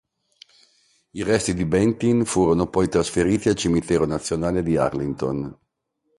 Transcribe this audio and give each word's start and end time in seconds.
I 1.11 1.21
resti 1.23 1.53
di 1.53 1.63
Benteen 1.63 2.25
furono 2.25 2.67
poi 2.67 2.89
trasferiti 2.89 3.49
al 3.49 3.55
cimitero 3.55 4.07
nazionale 4.07 4.63
di 4.63 4.75
Arlington. 4.75 5.55